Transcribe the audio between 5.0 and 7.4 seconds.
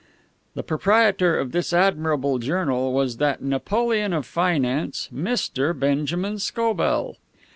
Mr. Benjamin Scobell.